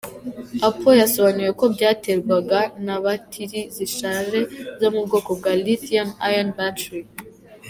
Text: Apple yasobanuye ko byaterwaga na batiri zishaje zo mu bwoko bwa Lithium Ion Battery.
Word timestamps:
Apple 0.67 0.99
yasobanuye 1.03 1.51
ko 1.59 1.65
byaterwaga 1.73 2.59
na 2.85 2.95
batiri 3.03 3.61
zishaje 3.75 4.39
zo 4.79 4.87
mu 4.93 5.01
bwoko 5.05 5.29
bwa 5.39 5.51
Lithium 5.65 6.09
Ion 6.29 6.49
Battery. 6.57 7.01